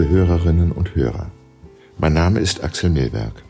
[0.00, 1.30] liebe Hörerinnen und Hörer.
[1.98, 3.42] Mein Name ist Axel Milberg.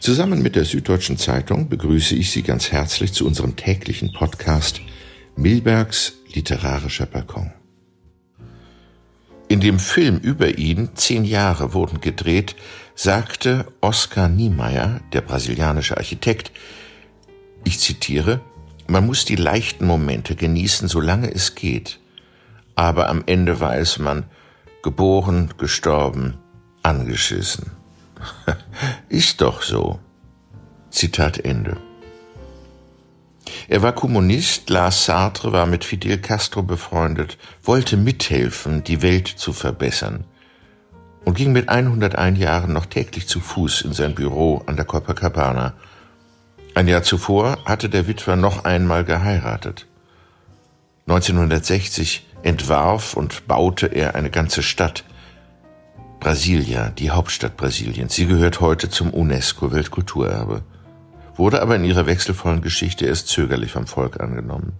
[0.00, 4.82] Zusammen mit der Süddeutschen Zeitung begrüße ich Sie ganz herzlich zu unserem täglichen Podcast
[5.34, 7.52] Milbergs literarischer Balkon.
[9.48, 12.54] In dem Film über ihn, Zehn Jahre wurden gedreht,
[12.94, 16.52] sagte Oskar Niemeyer, der brasilianische Architekt,
[17.64, 18.40] ich zitiere,
[18.88, 21.98] man muss die leichten Momente genießen, solange es geht.
[22.74, 24.26] Aber am Ende weiß man,
[24.86, 26.38] geboren, gestorben,
[26.84, 27.72] angeschissen.
[29.08, 29.98] Ist doch so.
[30.90, 31.76] Zitat Ende.
[33.66, 39.52] Er war Kommunist, las Sartre, war mit Fidel Castro befreundet, wollte mithelfen, die Welt zu
[39.52, 40.22] verbessern
[41.24, 45.74] und ging mit 101 Jahren noch täglich zu Fuß in sein Büro an der Copacabana.
[46.76, 49.88] Ein Jahr zuvor hatte der Witwer noch einmal geheiratet.
[51.08, 55.04] 1960 entwarf und baute er eine ganze Stadt.
[56.20, 58.14] Brasilia, die Hauptstadt Brasiliens.
[58.14, 60.62] Sie gehört heute zum UNESCO-Weltkulturerbe,
[61.34, 64.74] wurde aber in ihrer wechselvollen Geschichte erst zögerlich vom Volk angenommen.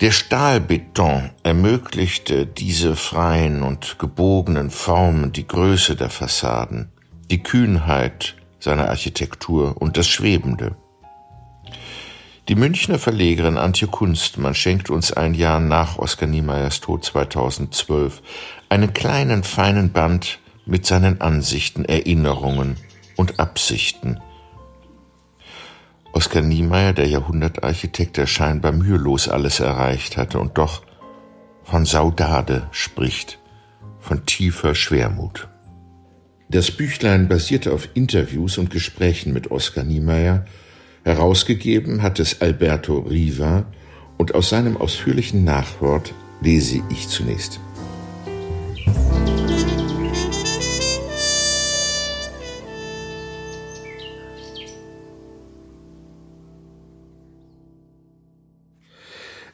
[0.00, 6.90] Der Stahlbeton ermöglichte diese freien und gebogenen Formen, die Größe der Fassaden,
[7.30, 10.76] die Kühnheit seiner Architektur und das Schwebende.
[12.54, 18.22] Die Münchner Verlegerin Antje Kunstmann schenkt uns ein Jahr nach Oskar Niemeyers Tod 2012
[18.68, 22.76] einen kleinen feinen Band mit seinen Ansichten, Erinnerungen
[23.16, 24.20] und Absichten.
[26.12, 30.82] Oskar Niemeyer, der Jahrhundertarchitekt, der scheinbar mühelos alles erreicht hatte und doch
[31.64, 33.40] von Saudade spricht,
[33.98, 35.48] von tiefer Schwermut.
[36.48, 40.44] Das Büchlein basierte auf Interviews und Gesprächen mit Oskar Niemeyer,
[41.04, 43.66] Herausgegeben hat es Alberto Riva
[44.16, 47.60] und aus seinem ausführlichen Nachwort lese ich zunächst.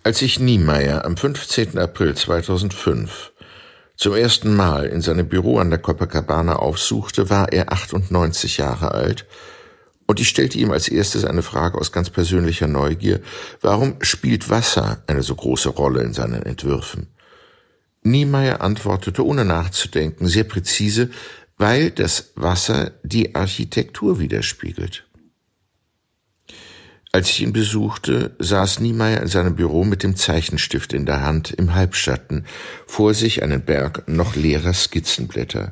[0.05, 1.78] Als ich Niemeyer am 15.
[1.78, 3.33] April 2005
[3.97, 9.27] zum ersten Mal in seinem Büro an der Copacabana aufsuchte, war er 98 Jahre alt
[10.10, 13.21] und ich stellte ihm als erstes eine Frage aus ganz persönlicher Neugier.
[13.60, 17.06] Warum spielt Wasser eine so große Rolle in seinen Entwürfen?
[18.03, 21.10] Niemeyer antwortete ohne nachzudenken, sehr präzise,
[21.59, 25.06] weil das Wasser die Architektur widerspiegelt.
[27.12, 31.53] Als ich ihn besuchte, saß Niemeyer in seinem Büro mit dem Zeichenstift in der Hand
[31.53, 32.47] im Halbschatten,
[32.84, 35.71] vor sich einen Berg noch leerer Skizzenblätter.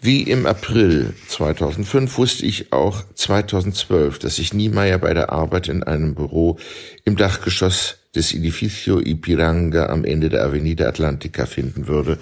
[0.00, 5.82] Wie im April 2005 wusste ich auch 2012, dass ich Niemeyer bei der Arbeit in
[5.82, 6.56] einem Büro
[7.04, 12.18] im Dachgeschoss des Edificio Ipiranga am Ende der Avenida Atlantica finden würde.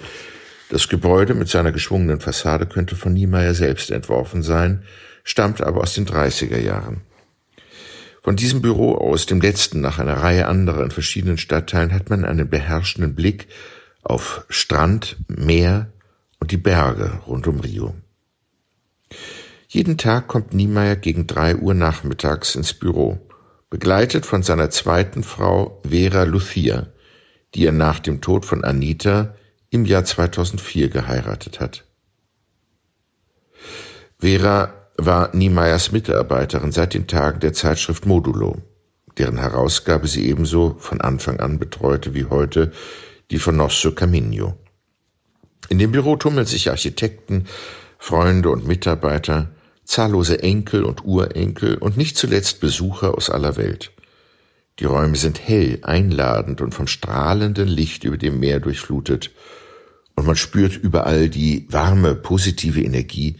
[0.69, 4.83] Das Gebäude mit seiner geschwungenen Fassade könnte von Niemeyer selbst entworfen sein,
[5.23, 7.01] stammt aber aus den 30er Jahren.
[8.23, 12.25] Von diesem Büro aus, dem letzten nach einer Reihe anderer in verschiedenen Stadtteilen, hat man
[12.25, 13.47] einen beherrschenden Blick
[14.01, 15.91] auf Strand, Meer,
[16.39, 17.95] und die Berge rund um Rio.
[19.67, 23.19] Jeden Tag kommt Niemeyer gegen drei Uhr nachmittags ins Büro,
[23.69, 26.87] begleitet von seiner zweiten Frau Vera Lucia,
[27.53, 29.35] die er nach dem Tod von Anita
[29.69, 31.85] im Jahr 2004 geheiratet hat.
[34.19, 38.57] Vera war Niemeyers Mitarbeiterin seit den Tagen der Zeitschrift Modulo,
[39.17, 42.71] deren Herausgabe sie ebenso von Anfang an betreute wie heute
[43.29, 44.57] die von Nosso Camino.
[45.69, 47.45] In dem Büro tummeln sich Architekten,
[47.97, 49.49] Freunde und Mitarbeiter,
[49.83, 53.91] zahllose Enkel und Urenkel und nicht zuletzt Besucher aus aller Welt.
[54.79, 59.31] Die Räume sind hell, einladend und vom strahlenden Licht über dem Meer durchflutet,
[60.15, 63.37] und man spürt überall die warme, positive Energie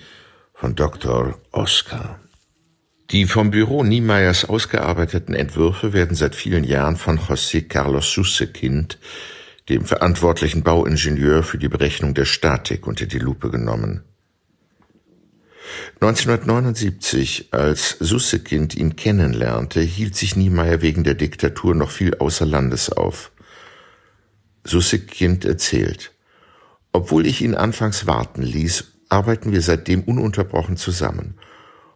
[0.54, 1.40] von Dr.
[1.52, 2.20] Oscar.
[3.10, 9.00] Die vom Büro Niemeyers ausgearbeiteten Entwürfe werden seit vielen Jahren von José Carlos Sussekind
[9.70, 14.04] dem verantwortlichen Bauingenieur für die Berechnung der Statik unter die Lupe genommen.
[16.00, 22.90] 1979, als Sussekind ihn kennenlernte, hielt sich Niemeyer wegen der Diktatur noch viel außer Landes
[22.90, 23.32] auf.
[24.64, 26.14] Sussekind erzählt,
[26.94, 31.38] obwohl ich ihn anfangs warten ließ, arbeiten wir seitdem ununterbrochen zusammen.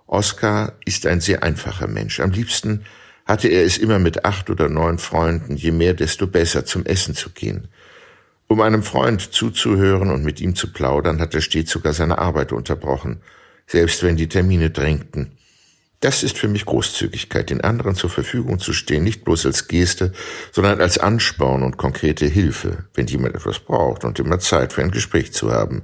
[0.07, 2.19] Oskar ist ein sehr einfacher Mensch.
[2.19, 2.83] Am liebsten
[3.25, 7.15] hatte er es immer mit acht oder neun Freunden, je mehr, desto besser, zum Essen
[7.15, 7.67] zu gehen.
[8.47, 12.51] Um einem Freund zuzuhören und mit ihm zu plaudern, hat er stets sogar seine Arbeit
[12.51, 13.21] unterbrochen,
[13.65, 15.37] selbst wenn die Termine drängten.
[16.01, 20.11] Das ist für mich Großzügigkeit, den anderen zur Verfügung zu stehen, nicht bloß als Geste,
[20.51, 24.91] sondern als Ansporn und konkrete Hilfe, wenn jemand etwas braucht und immer Zeit für ein
[24.91, 25.83] Gespräch zu haben.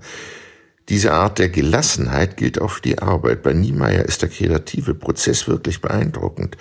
[0.90, 3.44] Diese Art der Gelassenheit gilt auch für die Arbeit.
[3.44, 6.56] Bei Niemeyer ist der kreative Prozess wirklich beeindruckend,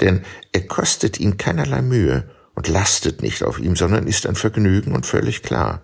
[0.00, 0.22] denn
[0.52, 5.06] er kostet ihn keinerlei Mühe und lastet nicht auf ihm, sondern ist ein Vergnügen und
[5.06, 5.82] völlig klar.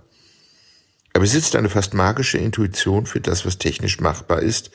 [1.15, 4.71] Er besitzt eine fast magische Intuition für das, was technisch machbar ist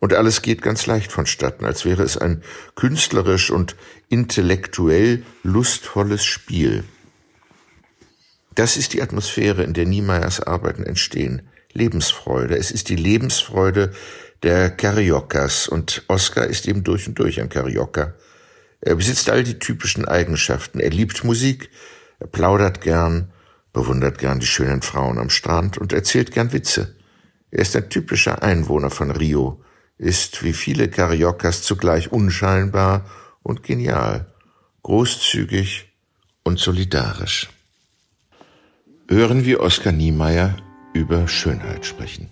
[0.00, 2.42] und alles geht ganz leicht vonstatten, als wäre es ein
[2.74, 3.76] künstlerisch und
[4.08, 6.84] intellektuell lustvolles Spiel.
[8.54, 11.42] Das ist die Atmosphäre, in der Niemeyers Arbeiten entstehen.
[11.72, 12.56] Lebensfreude.
[12.56, 13.92] Es ist die Lebensfreude
[14.42, 18.14] der Cariocas und Oscar ist eben durch und durch ein Carioca.
[18.80, 20.80] Er besitzt all die typischen Eigenschaften.
[20.80, 21.70] Er liebt Musik,
[22.18, 23.30] er plaudert gern,
[23.72, 26.96] bewundert gern die schönen Frauen am Strand und erzählt gern Witze.
[27.50, 29.62] Er ist ein typischer Einwohner von Rio,
[29.98, 33.04] ist wie viele Cariocas zugleich unscheinbar
[33.42, 34.32] und genial,
[34.82, 35.92] großzügig
[36.42, 37.50] und solidarisch.
[39.08, 40.56] Hören wir Oskar Niemeyer
[40.92, 42.28] über Schönheit sprechen.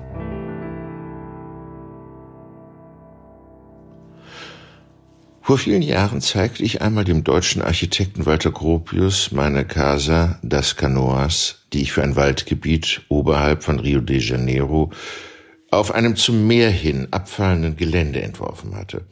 [5.41, 11.65] Vor vielen Jahren zeigte ich einmal dem deutschen Architekten Walter Gropius meine Casa das Canoas,
[11.73, 14.93] die ich für ein Waldgebiet oberhalb von Rio de Janeiro
[15.71, 19.07] auf einem zum Meer hin abfallenden Gelände entworfen hatte.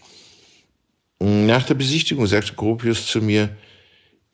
[1.18, 3.56] Nach der Besichtigung sagte Gropius zu mir,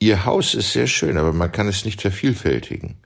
[0.01, 2.97] Ihr Haus ist sehr schön, aber man kann es nicht vervielfältigen.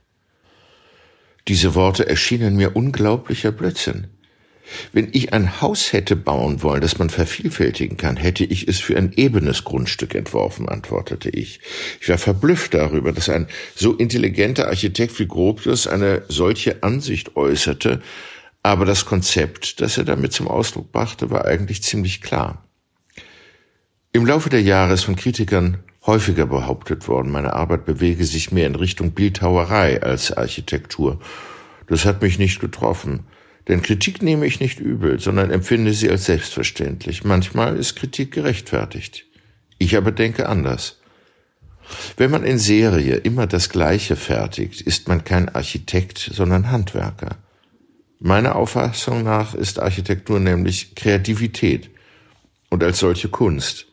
[1.47, 4.07] Diese Worte erschienen mir unglaublicher Blödsinn.
[4.91, 8.97] Wenn ich ein Haus hätte bauen wollen, das man vervielfältigen kann, hätte ich es für
[8.97, 11.61] ein ebenes Grundstück entworfen, antwortete ich.
[12.01, 18.01] Ich war verblüfft darüber, dass ein so intelligenter Architekt wie Gropius eine solche Ansicht äußerte,
[18.61, 22.65] aber das Konzept, das er damit zum Ausdruck brachte, war eigentlich ziemlich klar.
[24.11, 25.77] Im Laufe der Jahre ist von Kritikern
[26.07, 31.19] häufiger behauptet worden, meine Arbeit bewege sich mehr in Richtung Bildhauerei als Architektur.
[31.87, 33.25] Das hat mich nicht getroffen.
[33.67, 37.25] Denn Kritik nehme ich nicht übel, sondern empfinde sie als selbstverständlich.
[37.25, 39.25] Manchmal ist Kritik gerechtfertigt.
[39.77, 40.99] Ich aber denke anders.
[42.15, 47.37] Wenn man in Serie immer das Gleiche fertigt, ist man kein Architekt, sondern Handwerker.
[48.19, 51.89] Meiner Auffassung nach ist Architektur nämlich Kreativität
[52.69, 53.87] und als solche Kunst.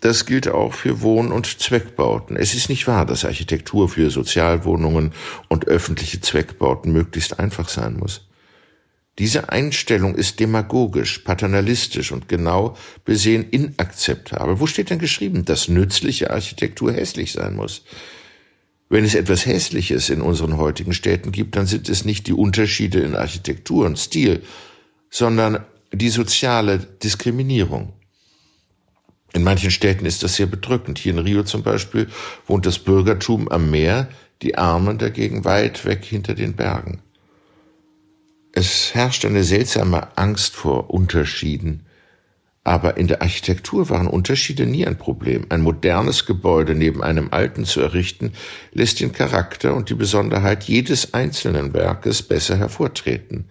[0.00, 2.36] Das gilt auch für Wohn- und Zweckbauten.
[2.36, 5.12] Es ist nicht wahr, dass Architektur für Sozialwohnungen
[5.48, 8.26] und öffentliche Zweckbauten möglichst einfach sein muss.
[9.18, 14.60] Diese Einstellung ist demagogisch, paternalistisch und genau besehen inakzeptabel.
[14.60, 17.82] Wo steht denn geschrieben, dass nützliche Architektur hässlich sein muss?
[18.88, 23.00] Wenn es etwas Hässliches in unseren heutigen Städten gibt, dann sind es nicht die Unterschiede
[23.00, 24.42] in Architektur und Stil,
[25.10, 27.92] sondern die soziale Diskriminierung.
[29.32, 30.98] In manchen Städten ist das sehr bedrückend.
[30.98, 32.08] Hier in Rio zum Beispiel
[32.46, 34.08] wohnt das Bürgertum am Meer,
[34.42, 37.00] die Armen dagegen weit weg hinter den Bergen.
[38.52, 41.86] Es herrscht eine seltsame Angst vor Unterschieden,
[42.64, 45.46] aber in der Architektur waren Unterschiede nie ein Problem.
[45.48, 48.32] Ein modernes Gebäude neben einem alten zu errichten,
[48.72, 53.48] lässt den Charakter und die Besonderheit jedes einzelnen Werkes besser hervortreten.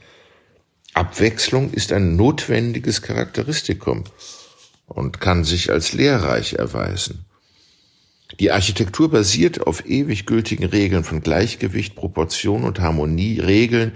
[0.94, 4.04] Abwechslung ist ein notwendiges Charakteristikum
[4.90, 7.26] und kann sich als lehrreich erweisen.
[8.40, 13.94] Die Architektur basiert auf ewig gültigen Regeln von Gleichgewicht, Proportion und Harmonie, Regeln,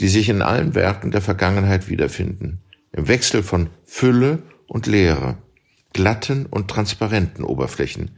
[0.00, 2.60] die sich in allen Werken der Vergangenheit wiederfinden
[2.96, 5.36] im Wechsel von Fülle und Leere,
[5.92, 8.10] glatten und transparenten Oberflächen,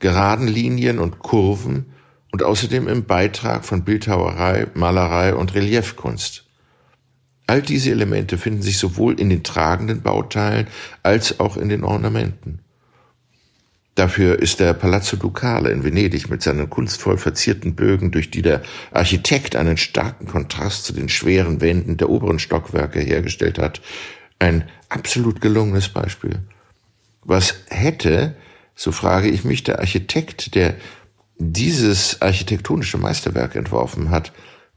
[0.00, 1.92] geraden Linien und Kurven
[2.32, 6.49] und außerdem im Beitrag von Bildhauerei, Malerei und Reliefkunst.
[7.50, 10.68] All diese Elemente finden sich sowohl in den tragenden Bauteilen
[11.02, 12.60] als auch in den Ornamenten.
[13.96, 18.62] Dafür ist der Palazzo Ducale in Venedig mit seinen kunstvoll verzierten Bögen, durch die der
[18.92, 23.80] Architekt einen starken Kontrast zu den schweren Wänden der oberen Stockwerke hergestellt hat,
[24.38, 26.38] ein absolut gelungenes Beispiel.
[27.24, 28.36] Was hätte,
[28.76, 30.76] so frage ich mich, der Architekt, der
[31.36, 34.30] dieses architektonische Meisterwerk entworfen hat,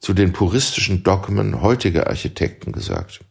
[0.03, 3.21] zu den puristischen Dogmen heutiger Architekten gesagt?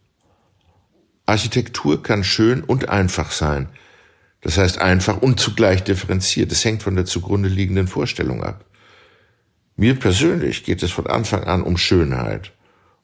[1.26, 3.68] Architektur kann schön und einfach sein–
[4.42, 6.52] das heißt einfach und zugleich differenziert.
[6.52, 8.64] Es hängt von der zugrunde liegenden Vorstellung ab.
[9.76, 12.52] Mir persönlich geht es von Anfang an um Schönheit,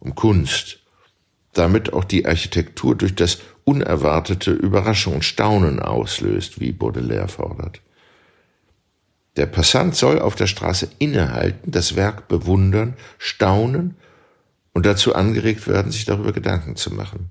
[0.00, 0.80] um Kunst,
[1.54, 7.80] damit auch die Architektur durch das unerwartete Überraschung und Staunen auslöst, wie Baudelaire fordert.
[9.38, 13.95] Der Passant soll auf der Straße innehalten, das Werk bewundern, staunen
[14.73, 17.30] und dazu angeregt werden, sich darüber Gedanken zu machen.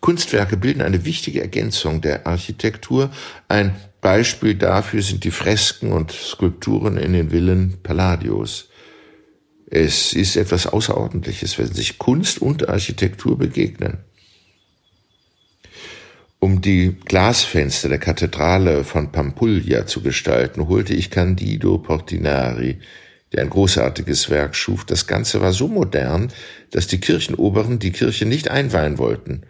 [0.00, 3.10] Kunstwerke bilden eine wichtige Ergänzung der Architektur.
[3.48, 8.68] Ein Beispiel dafür sind die Fresken und Skulpturen in den Villen Palladios.
[9.66, 14.04] Es ist etwas Außerordentliches, wenn sich Kunst und Architektur begegnen.
[16.66, 22.80] Die Glasfenster der Kathedrale von Pampulja zu gestalten, holte ich Candido Portinari,
[23.32, 24.84] der ein großartiges Werk schuf.
[24.84, 26.32] Das Ganze war so modern,
[26.72, 29.42] dass die Kirchenoberen die Kirche nicht einweihen wollten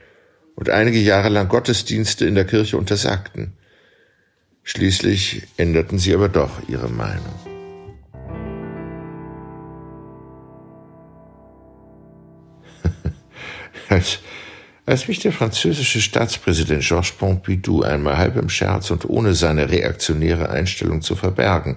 [0.57, 3.55] und einige Jahre lang Gottesdienste in der Kirche untersagten.
[4.63, 7.35] Schließlich änderten sie aber doch ihre Meinung.
[13.89, 14.19] als,
[14.87, 20.49] als mich der französische Staatspräsident Georges Pompidou einmal halb im Scherz und ohne seine reaktionäre
[20.49, 21.77] Einstellung zu verbergen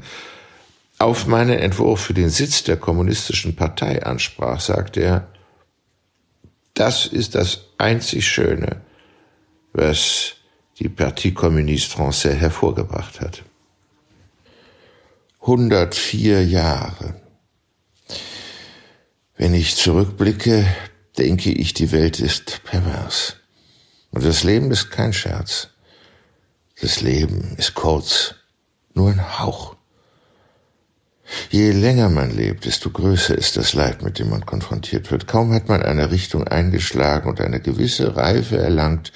[1.00, 5.28] auf meinen Entwurf für den Sitz der kommunistischen Partei ansprach, sagte er,
[6.74, 8.82] das ist das einzig Schöne,
[9.72, 10.34] was
[10.78, 13.44] die Partie Communiste Française hervorgebracht hat.
[15.42, 17.16] 104 Jahre.
[19.38, 20.66] Wenn ich zurückblicke,
[21.20, 23.36] denke ich, die Welt ist pervers.
[24.12, 25.70] Und das Leben ist kein Scherz.
[26.82, 28.36] Das Leben ist kurz,
[28.94, 29.76] nur ein Hauch.
[31.52, 35.28] Je länger man lebt, desto größer ist das Leid, mit dem man konfrontiert wird.
[35.28, 39.12] Kaum hat man eine Richtung eingeschlagen und eine gewisse Reife erlangt,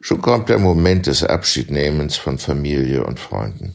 [0.00, 3.74] schon kommt der Moment des Abschiednehmens von Familie und Freunden.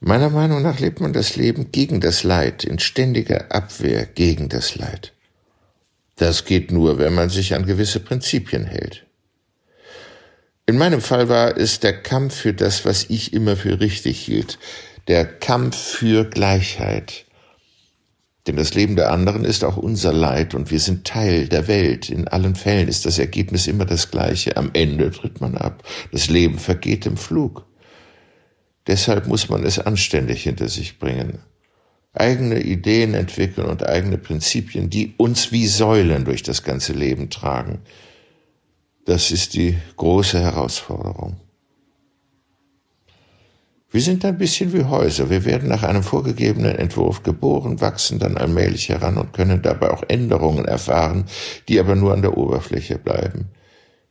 [0.00, 4.76] Meiner Meinung nach lebt man das Leben gegen das Leid, in ständiger Abwehr gegen das
[4.76, 5.12] Leid.
[6.16, 9.06] Das geht nur, wenn man sich an gewisse Prinzipien hält.
[10.64, 14.58] In meinem Fall war es der Kampf für das, was ich immer für richtig hielt,
[15.06, 17.26] der Kampf für Gleichheit.
[18.46, 22.10] Denn das Leben der anderen ist auch unser Leid und wir sind Teil der Welt.
[22.10, 24.56] In allen Fällen ist das Ergebnis immer das gleiche.
[24.56, 25.82] Am Ende tritt man ab.
[26.12, 27.66] Das Leben vergeht im Flug.
[28.86, 31.40] Deshalb muss man es anständig hinter sich bringen.
[32.16, 37.80] Eigene Ideen entwickeln und eigene Prinzipien, die uns wie Säulen durch das ganze Leben tragen.
[39.04, 41.36] Das ist die große Herausforderung.
[43.90, 45.30] Wir sind ein bisschen wie Häuser.
[45.30, 50.02] Wir werden nach einem vorgegebenen Entwurf geboren, wachsen dann allmählich heran und können dabei auch
[50.08, 51.24] Änderungen erfahren,
[51.68, 53.46] die aber nur an der Oberfläche bleiben.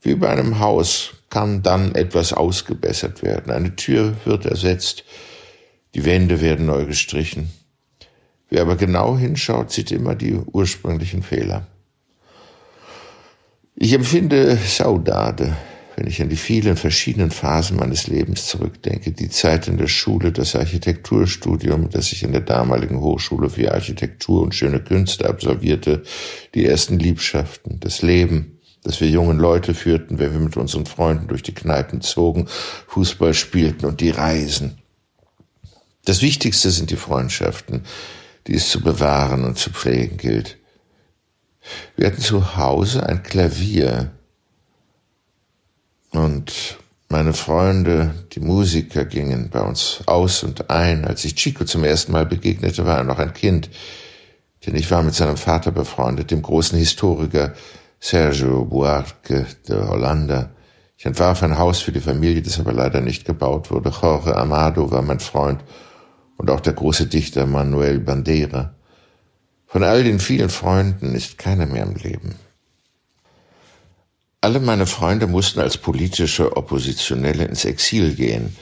[0.02, 3.52] Wie bei einem Haus kann dann etwas ausgebessert werden.
[3.52, 5.04] Eine Tür wird ersetzt,
[5.94, 7.50] die Wände werden neu gestrichen.
[8.50, 11.68] Wer aber genau hinschaut, sieht immer die ursprünglichen Fehler.
[13.76, 15.56] Ich empfinde Saudade,
[15.96, 20.32] wenn ich an die vielen verschiedenen Phasen meines Lebens zurückdenke, die Zeit in der Schule,
[20.32, 26.04] das Architekturstudium, das ich in der damaligen Hochschule für Architektur und schöne Künste absolvierte,
[26.54, 31.28] die ersten Liebschaften, das Leben, das wir jungen Leute führten, wenn wir mit unseren Freunden
[31.28, 32.48] durch die Kneipen zogen,
[32.88, 34.78] Fußball spielten und die Reisen.
[36.06, 37.84] Das Wichtigste sind die Freundschaften,
[38.48, 40.58] die es zu bewahren und zu pflegen gilt.
[41.96, 44.12] Wir hatten zu Hause ein Klavier,
[46.16, 46.78] und
[47.10, 51.06] meine Freunde, die Musiker, gingen bei uns aus und ein.
[51.06, 53.70] Als ich Chico zum ersten Mal begegnete, war er noch ein Kind,
[54.66, 57.54] denn ich war mit seinem Vater befreundet, dem großen Historiker
[58.00, 60.52] Sergio Buarque de Hollanda.
[60.98, 63.90] Ich entwarf ein Haus für die Familie, das aber leider nicht gebaut wurde.
[63.90, 65.60] Jorge Amado war mein Freund
[66.38, 68.74] und auch der große Dichter Manuel Bandera.
[69.68, 72.36] Von all den vielen Freunden ist keiner mehr im Leben.
[74.42, 78.56] Alle meine Freunde mussten als politische Oppositionelle ins Exil gehen.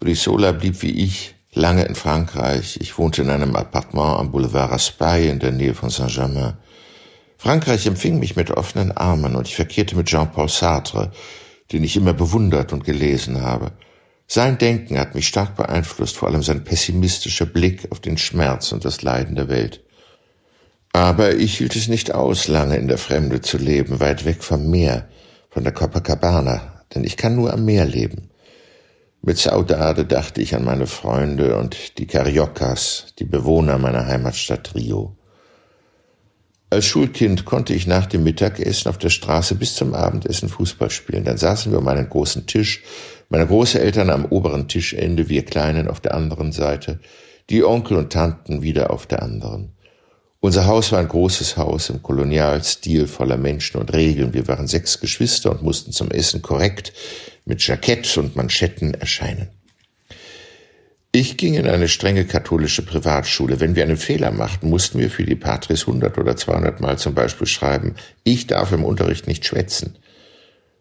[0.00, 2.78] Brisola blieb wie ich lange in Frankreich.
[2.80, 6.54] Ich wohnte in einem Appartement am Boulevard Raspail in der Nähe von Saint-Germain.
[7.36, 11.12] Frankreich empfing mich mit offenen Armen und ich verkehrte mit Jean-Paul Sartre,
[11.72, 13.72] den ich immer bewundert und gelesen habe.
[14.30, 18.84] Sein Denken hat mich stark beeinflusst, vor allem sein pessimistischer Blick auf den Schmerz und
[18.84, 19.82] das Leiden der Welt.
[20.92, 24.68] Aber ich hielt es nicht aus, lange in der Fremde zu leben, weit weg vom
[24.68, 25.08] Meer,
[25.48, 28.28] von der Copacabana, denn ich kann nur am Meer leben.
[29.22, 35.16] Mit Saudade dachte ich an meine Freunde und die Cariocas, die Bewohner meiner Heimatstadt Rio.
[36.70, 41.24] Als Schulkind konnte ich nach dem Mittagessen auf der Straße bis zum Abendessen Fußball spielen.
[41.24, 42.82] Dann saßen wir um einen großen Tisch,
[43.28, 47.00] meine Großeltern am oberen Tischende, wir Kleinen auf der anderen Seite,
[47.50, 49.72] die Onkel und Tanten wieder auf der anderen.
[50.40, 54.34] Unser Haus war ein großes Haus im Kolonialstil voller Menschen und Regeln.
[54.34, 56.92] Wir waren sechs Geschwister und mussten zum Essen korrekt
[57.44, 59.48] mit Jackett und Manschetten erscheinen.
[61.10, 63.58] Ich ging in eine strenge katholische Privatschule.
[63.58, 67.14] Wenn wir einen Fehler machten, mussten wir für die Patris 100 oder 200 Mal zum
[67.14, 69.96] Beispiel schreiben, ich darf im Unterricht nicht schwätzen.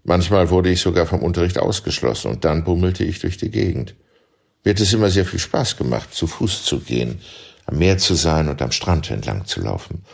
[0.09, 3.93] Manchmal wurde ich sogar vom Unterricht ausgeschlossen und dann bummelte ich durch die Gegend.
[4.63, 7.19] Mir hat es immer sehr viel Spaß gemacht, zu Fuß zu gehen,
[7.65, 10.05] am Meer zu sein und am Strand entlang zu laufen.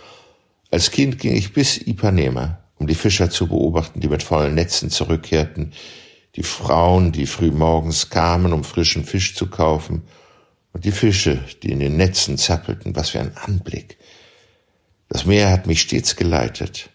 [0.71, 4.89] Als Kind ging ich bis Ipanema, um die Fischer zu beobachten, die mit vollen Netzen
[4.89, 5.73] zurückkehrten,
[6.35, 10.01] die Frauen, die früh morgens kamen, um frischen Fisch zu kaufen,
[10.71, 12.95] und die Fische, die in den Netzen zappelten.
[12.95, 13.99] Was für ein Anblick.
[15.07, 16.89] Das Meer hat mich stets geleitet.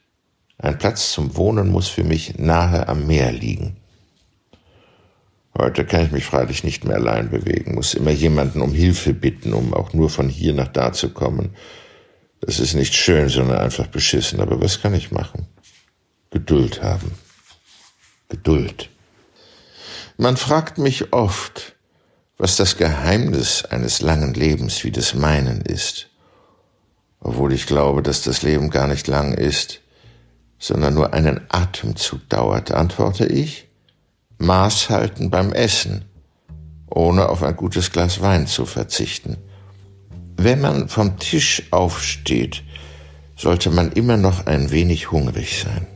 [0.59, 3.77] Ein Platz zum Wohnen muss für mich nahe am Meer liegen.
[5.57, 9.53] Heute kann ich mich freilich nicht mehr allein bewegen, muss immer jemanden um Hilfe bitten,
[9.53, 11.55] um auch nur von hier nach da zu kommen.
[12.41, 15.47] Das ist nicht schön, sondern einfach beschissen, aber was kann ich machen?
[16.31, 17.13] Geduld haben.
[18.29, 18.91] Geduld.
[20.17, 21.77] Man fragt mich oft,
[22.37, 26.09] was das Geheimnis eines langen Lebens wie des meinen ist,
[27.21, 29.81] obwohl ich glaube, dass das Leben gar nicht lang ist,
[30.59, 33.69] sondern nur einen Atemzug dauert, antworte ich,
[34.39, 36.05] Maß halten beim Essen,
[36.89, 39.37] ohne auf ein gutes Glas Wein zu verzichten.
[40.37, 42.63] Wenn man vom Tisch aufsteht,
[43.37, 45.87] sollte man immer noch ein wenig hungrig sein.